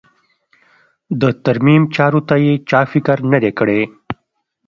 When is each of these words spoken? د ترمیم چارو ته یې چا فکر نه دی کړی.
د 1.21 1.23
ترمیم 1.45 1.83
چارو 1.95 2.21
ته 2.29 2.35
یې 2.45 2.53
چا 2.69 2.81
فکر 2.91 3.17
نه 3.31 3.37
دی 3.43 3.51
کړی. 3.59 3.81